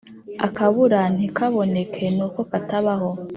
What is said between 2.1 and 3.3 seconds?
nuko katabaho